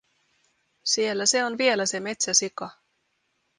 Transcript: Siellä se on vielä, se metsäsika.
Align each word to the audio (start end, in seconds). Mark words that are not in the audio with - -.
Siellä 0.83 1.25
se 1.25 1.45
on 1.45 1.57
vielä, 1.57 1.85
se 1.85 1.99
metsäsika. 1.99 2.69